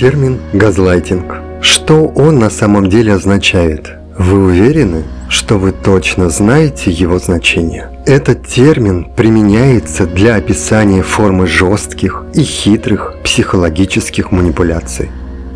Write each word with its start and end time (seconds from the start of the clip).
Термин 0.00 0.38
«газлайтинг». 0.54 1.60
Что 1.60 2.06
он 2.06 2.38
на 2.38 2.48
самом 2.48 2.88
деле 2.88 3.12
означает? 3.12 3.98
Вы 4.16 4.46
уверены, 4.46 5.02
что 5.28 5.58
вы 5.58 5.72
точно 5.72 6.30
знаете 6.30 6.90
его 6.90 7.18
значение? 7.18 7.90
Этот 8.06 8.46
термин 8.46 9.08
применяется 9.14 10.06
для 10.06 10.36
описания 10.36 11.02
формы 11.02 11.46
жестких 11.46 12.24
и 12.32 12.40
хитрых 12.40 13.16
психологических 13.22 14.32
манипуляций. 14.32 15.10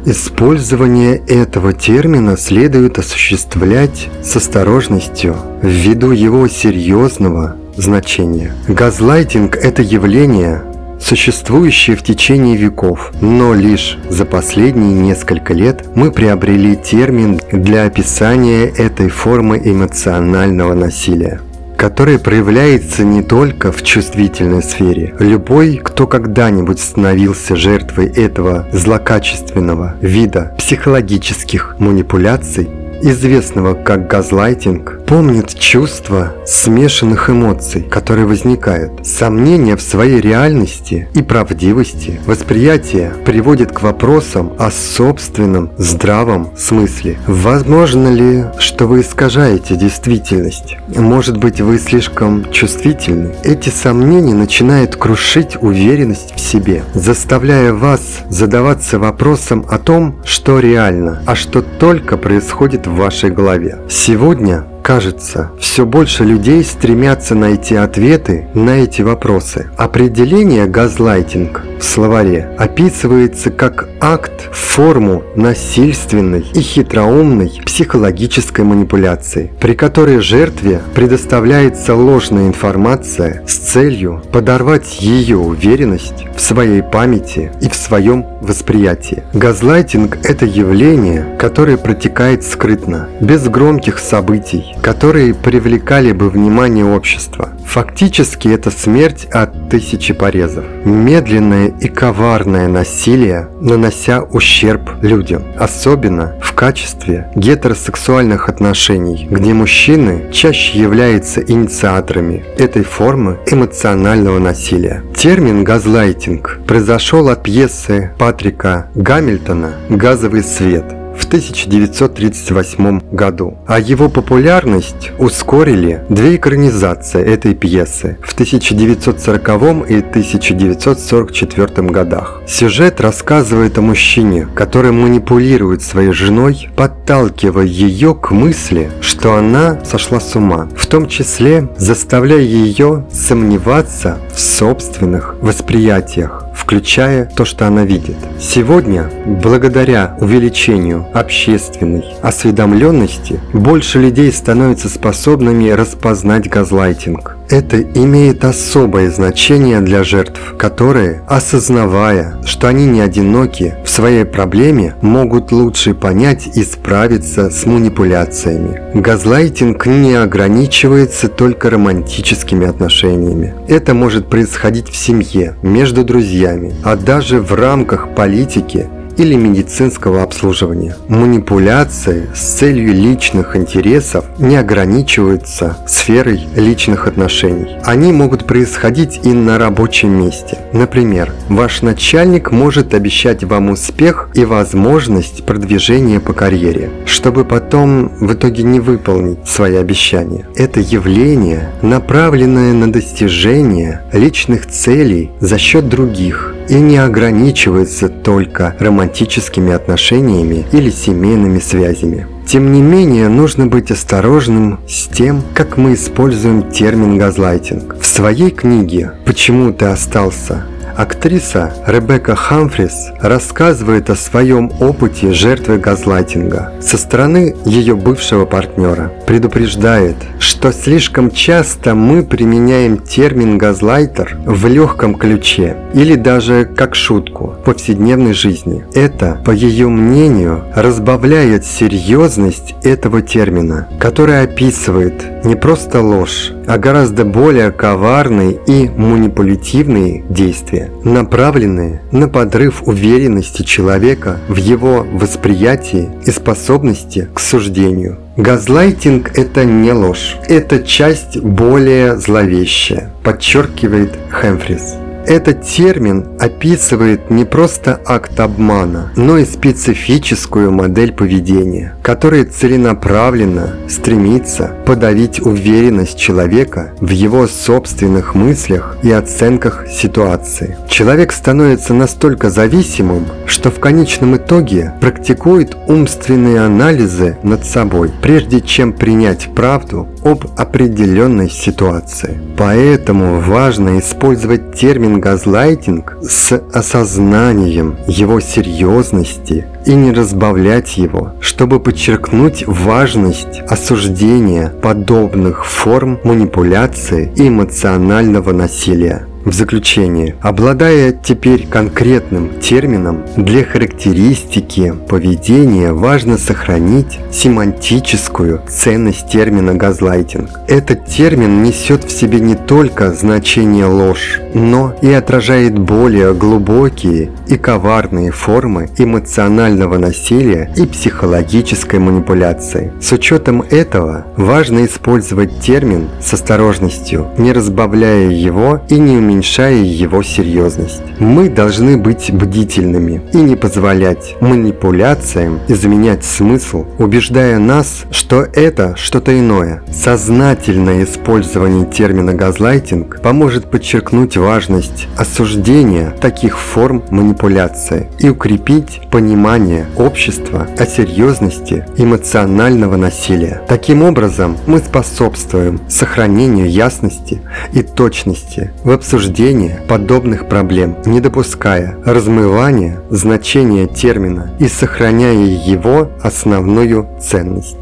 Использование 0.05 1.17
этого 1.27 1.73
термина 1.73 2.37
следует 2.37 2.99
осуществлять 2.99 4.11
с 4.23 4.37
осторожностью 4.37 5.37
ввиду 5.63 6.11
его 6.11 6.49
серьезного 6.49 7.57
значения. 7.79 8.55
Газлайтинг– 8.69 9.57
это 9.63 9.81
явление, 9.81 10.61
существующее 11.05 11.97
в 11.97 12.03
течение 12.03 12.57
веков, 12.57 13.13
но 13.21 13.55
лишь 13.55 13.99
за 14.09 14.25
последние 14.25 14.95
несколько 14.95 15.53
лет 15.53 15.85
мы 15.95 16.11
приобрели 16.11 16.77
термин 16.77 17.41
для 17.53 17.85
описания 17.85 18.65
этой 18.65 19.09
формы 19.09 19.61
эмоционального 19.63 20.75
насилия 20.75 21.41
которое 21.77 22.19
проявляется 22.19 23.05
не 23.05 23.21
только 23.21 23.71
в 23.71 23.83
чувствительной 23.83 24.63
сфере. 24.63 25.15
Любой, 25.19 25.81
кто 25.83 26.07
когда-нибудь 26.07 26.81
становился 26.81 27.57
жертвой 27.57 28.07
этого 28.07 28.67
злокачественного 28.73 29.97
вида 30.01 30.55
психологических 30.57 31.77
манипуляций, 31.79 32.71
известного 33.11 33.75
как 33.75 34.09
газлайтинг, 34.09 35.01
помнит 35.07 35.55
чувства 35.55 36.35
смешанных 36.47 37.29
эмоций, 37.29 37.83
которые 37.83 38.27
возникают. 38.27 39.07
Сомнения 39.07 39.77
в 39.77 39.83
своей 39.83 40.21
реальности 40.21 41.09
и 41.15 41.23
правдивости 41.23 42.21
восприятия 42.27 43.13
приводит 43.25 43.73
к 43.73 43.83
вопросам 43.83 44.53
о 44.59 44.71
собственном 44.71 45.71
здравом 45.77 46.49
смысле. 46.57 47.19
Возможно 47.27 48.09
ли, 48.09 48.45
что 48.59 48.87
вы 48.87 49.03
искажаете 49.03 49.77
действительность? 49.77 50.77
Может 50.89 51.37
быть, 51.37 51.61
вы 51.61 51.79
слишком 51.79 52.51
чувствительны? 52.51 53.35
Эти 53.45 53.69
сомнения 53.69 54.35
начинают 54.35 54.97
крушить 54.97 55.57
уверенность 55.61 56.35
в 56.35 56.41
себе, 56.41 56.83
заставляя 56.95 57.73
вас 57.73 58.21
задаваться 58.31 58.99
вопросом 58.99 59.67
о 59.69 59.79
том, 59.79 60.17
что 60.25 60.61
реально, 60.61 61.23
а 61.27 61.35
что 61.35 61.63
только 61.63 62.17
происходит 62.17 62.87
в 62.87 62.94
вашей 62.95 63.31
голове. 63.31 63.81
Сегодня 63.89 64.65
Кажется, 64.85 65.51
все 65.59 65.87
больше 65.87 66.25
людей 66.25 66.63
стремятся 66.63 67.35
найти 67.35 67.75
ответы 67.75 68.49
на 68.53 68.83
эти 68.83 69.01
вопросы. 69.01 69.71
Определение 69.79 70.67
«газлайтинг» 70.67 71.63
в 71.81 71.85
словаре 71.85 72.51
описывается 72.59 73.51
как 73.51 73.89
акт, 74.03 74.51
форму 74.53 75.23
насильственной 75.37 76.45
и 76.53 76.61
хитроумной 76.61 77.63
психологической 77.65 78.65
манипуляции, 78.65 79.53
при 79.61 79.75
которой 79.75 80.19
жертве 80.19 80.83
предоставляется 80.95 81.95
ложная 81.95 82.49
информация 82.49 83.43
с 83.47 83.55
целью 83.55 84.23
подорвать 84.33 85.01
ее 85.01 85.39
уверенность 85.39 86.27
в 86.37 86.41
своей 86.41 86.83
памяти 86.83 87.53
и 87.63 87.69
в 87.71 87.75
своем 87.75 88.27
восприятии. 88.43 89.23
Газлайтинг– 89.33 90.19
это 90.25 90.45
явление, 90.45 91.37
которое 91.39 91.79
протекает 91.79 92.45
скрытно, 92.45 93.09
без 93.21 93.49
громких 93.49 93.99
событий, 93.99 94.74
которые 94.85 95.33
привлекали 95.33 96.13
бы 96.13 96.29
внимание 96.29 96.85
общества. 96.85 97.49
Фактически 97.65 98.49
это 98.49 98.71
смерть 98.71 99.27
от 99.33 99.71
тысячи 99.71 100.13
порезов. 100.13 100.67
Медленное 100.85 101.69
и 101.69 101.89
коварное 101.89 102.69
насилие, 102.69 103.49
нанося 103.63 104.21
ущерб 104.21 104.91
людям. 105.01 105.43
Особенно 105.59 106.35
в 106.43 106.53
качестве 106.53 107.31
гетеросексуальных 107.35 108.51
отношений, 108.51 109.27
где 109.31 109.55
мужчины 109.55 110.31
чаще 110.31 110.79
являются 110.79 111.41
инициаторами 111.41 112.45
этой 112.59 112.85
формы 112.85 113.39
эмоционального 113.47 114.39
насилия. 114.39 115.03
Термин 115.17 115.65
«газлайтинг» 115.65 116.61
произошел 116.67 117.31
от 117.31 117.43
пьесы 117.43 118.13
Патрика 118.19 118.91
Гамильтона 118.95 119.77
«Газовый 119.89 120.43
свет», 120.43 120.85
в 121.17 121.25
1938 121.27 123.01
году. 123.13 123.59
А 123.67 123.79
его 123.79 124.09
популярность 124.09 125.11
ускорили 125.19 126.05
две 126.09 126.37
экранизации 126.37 127.23
этой 127.23 127.55
пьесы 127.55 128.19
в 128.23 128.33
1940 128.33 129.91
и 129.91 129.99
1944 129.99 131.89
годах. 131.91 132.43
Сюжет 132.47 133.01
рассказывает 133.01 133.79
о 133.79 133.83
мужчине, 133.83 134.49
который 134.55 134.93
манипулирует 134.93 135.83
своей 135.83 136.13
женой, 136.13 136.69
подталкивая 136.77 137.65
ее 137.65 138.15
к 138.15 138.31
мысли, 138.31 138.91
что 139.01 139.35
она 139.35 139.85
сошла 139.85 140.21
с 140.21 140.35
ума, 140.37 140.69
в 140.77 140.87
том 140.87 141.09
числе 141.09 141.69
заставляя 141.77 142.41
ее 142.41 143.05
сомневаться 143.13 144.19
в 144.35 144.41
собственных 144.41 145.37
восприятиях 145.41 146.44
включая 146.65 147.27
то, 147.27 147.45
что 147.45 147.67
она 147.67 147.85
видит. 147.85 148.17
Сегодня, 148.41 149.11
благодаря 149.27 150.17
увеличению 150.19 151.07
общественной 151.13 152.05
осведомленности, 152.23 153.39
больше 153.53 154.01
людей 154.01 154.33
становятся 154.33 154.89
способными 154.89 155.69
распознать 155.69 156.49
газлайтинг. 156.49 157.37
Это 157.55 157.81
имеет 157.81 158.45
особое 158.45 159.13
значение 159.13 159.81
для 159.81 160.03
жертв, 160.03 160.57
которые, 160.59 161.23
осознавая, 161.29 162.43
что 162.45 162.67
они 162.67 162.85
не 162.85 163.01
одиноки 163.01 163.77
в 163.85 163.91
своей 163.91 164.25
проблеме, 164.25 164.97
могут 165.03 165.53
лучше 165.53 165.95
понять 165.95 166.49
и 166.57 166.65
справиться 166.65 167.51
с 167.51 167.65
манипуляциями. 167.65 168.81
Газлайтинг 168.95 169.87
не 169.87 170.15
ограничивается 170.15 171.29
только 171.29 171.71
романтическими 171.71 172.67
отношениями. 172.67 173.55
Это 173.69 173.95
может 173.95 174.29
происходить 174.29 174.89
в 174.89 174.97
семье, 174.97 175.55
между 175.63 176.03
друзьями, 176.03 176.75
а 176.83 176.97
даже 176.97 177.41
в 177.41 177.55
рамках 177.55 178.17
политики 178.17 178.89
или 179.17 179.35
медицинского 179.35 180.23
обслуживания. 180.23 180.97
Манипуляции 181.09 182.29
с 182.35 182.41
целью 182.41 182.93
личных 182.95 183.57
интересов 183.57 184.25
не 184.39 184.57
ограничиваются 184.57 185.77
сферой 185.87 186.41
личных 186.57 187.07
отношений. 187.07 187.77
Они 187.85 188.13
могут 188.13 188.47
происходить 188.47 189.21
и 189.23 189.29
на 189.33 189.59
рабочем 189.59 190.11
месте. 190.11 190.59
Например, 190.73 191.33
ваш 191.49 191.83
начальник 191.83 192.51
может 192.51 192.95
обещать 192.95 193.45
вам 193.45 193.71
успех 193.71 194.29
и 194.35 194.45
возможность 194.45 195.45
продвижения 195.45 196.21
по 196.21 196.33
карьере, 196.33 196.91
чтобы 197.07 197.45
потом 197.45 198.09
в 198.21 198.33
итоге 198.33 198.63
не 198.63 198.81
выполнить 198.81 199.47
свои 199.47 199.77
обещания. 199.77 200.47
Это 200.57 200.81
явление, 200.81 201.71
направленное 201.83 202.73
на 202.73 202.93
достижение 202.93 204.03
личных 204.13 204.67
целей 204.67 205.31
за 205.41 205.59
счет 205.59 205.89
других 205.89 206.54
и 206.69 206.75
не 206.75 206.99
ограничивается 206.99 208.09
только 208.09 208.77
романтическими 208.79 209.73
отношениями 209.73 210.67
или 210.73 210.91
семейными 210.91 211.59
связями. 211.59 212.27
Тем 212.47 212.73
не 212.73 212.83
менее, 212.83 213.29
нужно 213.29 213.67
быть 213.67 213.91
осторожным 213.91 214.81
с 214.89 215.07
тем, 215.09 215.43
как 215.55 215.77
мы 215.77 215.95
используем 215.95 216.71
термин 216.71 217.19
газлайтинг. 217.19 217.97
В 218.01 218.07
своей 218.07 218.51
книге 218.51 219.13
«Почему 219.25 219.73
ты 219.73 219.87
остался?» 219.87 220.67
Актриса 220.97 221.73
Ребекка 221.87 222.37
Хамфрис 222.37 223.13
рассказывает 223.21 224.11
о 224.11 224.15
своем 224.15 224.71
опыте 224.81 225.33
жертвы 225.33 225.79
газлайтинга 225.79 226.73
со 226.81 226.97
стороны 226.99 227.57
ее 227.65 227.97
бывшего 227.97 228.45
партнера. 228.45 229.13
Предупреждает, 229.27 230.17
что 230.39 230.73
слишком 230.73 231.31
часто 231.31 231.95
мы 231.95 232.23
применяем 232.23 232.99
термин 232.99 233.59
«газлайтер» 233.59 234.37
в 234.47 234.67
легком 234.67 235.17
ключе 235.17 235.77
или 235.95 236.15
даже 236.15 236.65
как 236.65 236.95
шутку 236.95 237.55
в 237.61 237.65
повседневной 237.65 238.33
жизни. 238.33 238.85
Это, 238.95 239.41
по 239.45 239.51
ее 239.51 239.89
мнению, 239.89 240.65
разбавляет 240.75 241.65
серьезность 241.65 242.75
этого 242.83 243.21
термина, 243.21 243.89
который 243.99 244.43
описывает 244.43 245.45
не 245.45 245.57
просто 245.57 246.01
ложь, 246.01 246.53
а 246.67 246.79
гораздо 246.79 247.25
более 247.25 247.71
коварные 247.71 248.59
и 248.67 248.89
манипулятивные 248.89 250.25
действия, 250.29 250.84
направленные 251.05 252.03
на 252.13 252.29
подрыв 252.29 252.83
уверенности 252.87 253.63
человека 253.63 254.39
в 254.49 254.57
его 254.57 255.07
восприятии 255.13 256.09
и 256.25 256.31
способности 256.31 257.29
к 257.35 257.41
суждению. 257.41 258.19
Газлайтинг– 258.37 259.31
это 259.39 259.65
не 259.65 259.93
ложь, 259.93 260.37
это 260.49 260.81
часть 260.81 261.39
более 261.39 262.17
зловещая, 262.17 263.13
подчеркивает 263.23 264.13
Хэмфрис. 264.31 265.04
Этот 265.27 265.63
термин 265.63 266.27
описывает 266.39 267.31
не 267.31 267.45
просто 267.45 268.01
акт 268.05 268.39
обмана, 268.39 269.11
но 269.17 269.39
и 269.39 269.47
специфическую 269.47 270.71
модель 270.71 271.13
поведения, 271.13 271.97
которая 272.03 272.45
целенаправленно 272.45 273.77
стремится 273.89 274.77
подавить 274.85 275.41
уверенность 275.41 276.19
человека 276.19 276.93
в 277.01 277.11
его 277.11 277.47
собственных 277.47 278.35
мыслях 278.35 278.99
и 279.03 279.11
оценках 279.11 279.87
ситуации. 279.89 280.77
Человек 280.89 281.33
становится 281.33 281.95
настолько 281.95 282.51
зависимым, 282.51 283.27
что 283.47 283.71
в 283.71 283.81
конечном 283.81 284.37
итоге 284.37 284.93
практикует 285.01 285.77
умственные 285.89 286.61
анализы 286.61 287.39
над 287.43 287.65
собой, 287.65 288.11
прежде 288.21 288.61
чем 288.61 288.93
принять 288.93 289.49
правду 289.55 290.09
об 290.25 290.47
определенной 290.57 291.51
ситуации. 291.51 292.41
Поэтому 292.57 293.41
важно 293.41 293.99
использовать 293.99 294.75
термин 294.75 295.21
газлайтинг 295.21 296.19
с 296.23 296.53
осознанием 296.73 297.97
его 298.07 298.41
серьезности 298.41 299.67
и 299.87 299.95
не 299.95 300.13
разбавлять 300.13 300.97
его, 300.97 301.35
чтобы 301.41 301.79
подчеркнуть 301.79 302.65
важность 302.67 303.61
осуждения 303.69 304.71
подобных 304.71 305.67
форм 305.67 306.19
манипуляции 306.25 307.33
и 307.37 307.49
эмоционального 307.49 308.53
насилия. 308.53 309.27
В 309.45 309.53
заключение, 309.53 310.37
обладая 310.41 311.13
теперь 311.13 311.67
конкретным 311.67 312.61
термином 312.61 313.25
для 313.37 313.63
характеристики 313.63 314.95
поведения, 315.07 315.93
важно 315.93 316.39
сохранить 316.39 317.19
семантическую 317.31 318.63
ценность 318.67 319.29
термина 319.29 319.75
газлайтинг. 319.75 320.49
Этот 320.67 321.05
термин 321.05 321.63
несет 321.63 322.05
в 322.05 322.11
себе 322.11 322.41
не 322.41 322.55
только 322.55 323.13
значение 323.13 323.85
ложь, 323.85 324.41
но 324.55 324.97
и 325.03 325.13
отражает 325.13 325.79
более 325.79 326.33
глубокие 326.33 327.31
и 327.47 327.59
коварные 327.59 328.31
формы 328.31 328.89
эмоционального 328.97 329.99
насилия 329.99 330.73
и 330.75 330.87
психологической 330.87 331.99
манипуляции. 331.99 332.95
С 332.99 333.13
учетом 333.13 333.61
этого 333.61 334.25
важно 334.39 334.87
использовать 334.87 335.61
термин 335.61 336.09
с 336.19 336.33
осторожностью, 336.33 337.29
не 337.37 337.53
разбавляя 337.53 338.31
его 338.31 338.81
и 338.89 338.99
не 338.99 339.19
уменьшая 339.19 339.34
уменьшая 339.35 339.83
его 339.83 340.23
серьезность. 340.23 341.03
Мы 341.19 341.49
должны 341.49 341.97
быть 341.97 342.33
бдительными 342.33 343.21
и 343.33 343.39
не 343.39 343.57
позволять 343.57 344.37
манипуляциям 344.41 345.61
изменять 345.67 346.25
смысл, 346.25 346.87
убеждая 346.99 347.59
нас, 347.59 348.05
что 348.13 348.47
это 348.55 348.95
что-то 348.97 349.37
иное. 349.37 349.83
Сознательное 349.93 351.05
использование 351.05 351.85
термина 351.85 352.33
газлайтинг 352.33 353.21
поможет 353.23 353.71
подчеркнуть 353.71 354.37
важность 354.37 355.09
осуждения 355.17 356.11
таких 356.21 356.59
форм 356.59 357.03
манипуляции 357.11 358.09
и 358.21 358.29
укрепить 358.29 359.01
понимание 359.11 359.87
общества 359.97 360.69
о 360.79 360.87
серьезности 360.87 361.85
эмоционального 361.97 362.97
насилия. 362.97 363.63
Таким 363.69 364.03
образом, 364.03 364.57
мы 364.67 364.79
способствуем 364.79 365.81
сохранению 365.89 366.71
ясности 366.71 367.41
и 367.73 367.83
точности 367.83 368.71
в 368.85 368.91
обсуждении 368.91 369.24
обсуждения 369.25 369.81
подобных 369.89 370.49
проблем, 370.49 370.97
не 371.07 371.21
допуская 371.21 371.97
размывания 372.05 373.01
значения 373.11 373.87
термина 373.87 374.55
и 374.59 374.69
сохраняя 374.69 375.35
его 375.35 376.11
основную 376.23 377.09
ценность. 377.21 377.79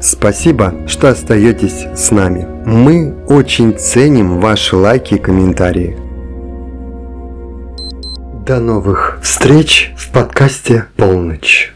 Спасибо, 0.00 0.74
что 0.86 1.08
остаетесь 1.08 1.84
с 1.94 2.10
нами. 2.10 2.46
Мы 2.64 3.14
очень 3.28 3.78
ценим 3.78 4.40
ваши 4.40 4.76
лайки 4.76 5.14
и 5.14 5.18
комментарии. 5.18 5.96
До 8.46 8.60
новых 8.60 9.18
встреч 9.22 9.92
в 9.96 10.10
подкасте 10.12 10.86
«Полночь». 10.96 11.75